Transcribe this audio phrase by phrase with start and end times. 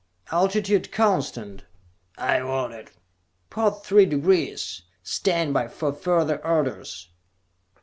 [0.31, 1.65] "Altitude constant,"
[2.17, 2.89] I ordered.
[3.51, 4.81] "Port three degrees.
[5.03, 7.09] Stand by for further orders."